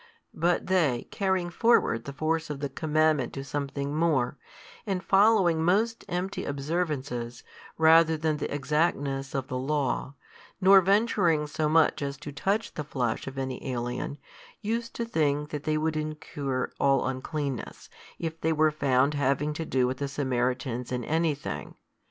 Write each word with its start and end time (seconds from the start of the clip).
But 0.33 0.65
they, 0.65 1.07
carrying 1.11 1.51
forward 1.51 2.05
the 2.05 2.11
force 2.11 2.49
of 2.49 2.59
the 2.59 2.69
commandment 2.69 3.33
to 3.33 3.43
something 3.43 3.93
more, 3.95 4.35
and 4.87 4.99
|206 4.99 5.03
following 5.03 5.63
most 5.63 6.05
empty 6.09 6.43
observances, 6.43 7.43
ratter 7.77 8.17
than 8.17 8.37
the 8.37 8.51
exactness 8.51 9.35
of 9.35 9.47
the 9.47 9.59
Law, 9.59 10.15
nor 10.59 10.81
venturing 10.81 11.45
so 11.45 11.69
much 11.69 12.01
as 12.01 12.17
to 12.17 12.31
touch 12.31 12.73
the 12.73 12.83
flesh 12.83 13.27
of 13.27 13.37
any 13.37 13.63
alien, 13.71 14.17
used 14.59 14.95
to 14.95 15.05
think 15.05 15.49
that 15.51 15.65
they 15.65 15.77
would 15.77 15.95
incur 15.95 16.71
all 16.79 17.05
uncleanness, 17.05 17.87
if 18.17 18.41
they 18.41 18.51
were 18.51 18.71
found 18.71 19.13
having 19.13 19.53
to 19.53 19.65
do 19.65 19.85
with 19.85 19.97
the 19.97 20.07
Samaritans 20.07 20.91
in 20.91 21.03
anything. 21.03 21.75